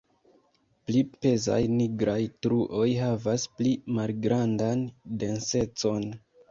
[0.89, 2.17] Pli pezaj nigraj
[2.47, 4.87] truoj havas pli malgrandan
[5.25, 6.15] densecon.